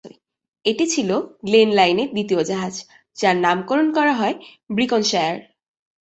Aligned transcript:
এটি 0.65 0.85
ছিল 0.87 1.09
গ্লেন 1.43 1.69
লাইনের 1.71 2.09
দ্বিতীয় 2.11 2.41
জাহাজ, 2.43 2.75
যার 3.17 3.35
নামকরণ 3.37 3.87
করা 3.93 4.13
হয় 4.13 4.35
"ব্রিকনশায়ার"। 4.69 5.37